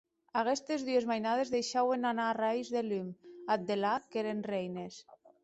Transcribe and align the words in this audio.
Aguestes 0.39 0.85
dues 0.85 1.05
mainades 1.11 1.51
deishauen 1.55 2.07
anar 2.13 2.25
arrais 2.31 2.73
de 2.77 2.83
lum; 2.89 3.13
ath 3.57 3.69
delà, 3.71 3.93
qu’èren 4.11 4.43
reines. 4.51 5.01